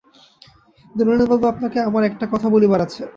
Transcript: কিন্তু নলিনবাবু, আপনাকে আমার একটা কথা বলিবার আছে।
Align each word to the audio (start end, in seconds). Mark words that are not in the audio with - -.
কিন্তু 0.85 1.03
নলিনবাবু, 1.05 1.45
আপনাকে 1.47 1.77
আমার 1.79 2.03
একটা 2.03 2.25
কথা 2.31 2.47
বলিবার 2.49 2.81
আছে। 2.81 3.03